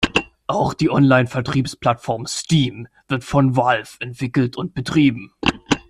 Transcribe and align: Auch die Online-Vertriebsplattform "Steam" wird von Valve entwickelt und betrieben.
Auch 0.47 0.73
die 0.73 0.89
Online-Vertriebsplattform 0.89 2.25
"Steam" 2.25 2.87
wird 3.07 3.23
von 3.23 3.55
Valve 3.55 3.97
entwickelt 3.99 4.57
und 4.57 4.73
betrieben. 4.73 5.31